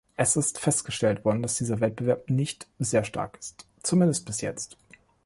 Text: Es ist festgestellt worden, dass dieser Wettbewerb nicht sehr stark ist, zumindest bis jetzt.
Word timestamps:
Es 0.17 0.35
ist 0.35 0.57
festgestellt 0.57 1.25
worden, 1.25 1.43
dass 1.43 1.57
dieser 1.59 1.79
Wettbewerb 1.79 2.27
nicht 2.31 2.65
sehr 2.79 3.03
stark 3.03 3.37
ist, 3.37 3.67
zumindest 3.83 4.25
bis 4.25 4.41
jetzt. 4.41 4.75